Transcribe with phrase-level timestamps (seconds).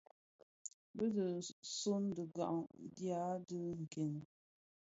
[0.95, 1.27] Bi dhi
[1.75, 2.57] suň dhighan
[2.97, 4.13] dya dhi nken.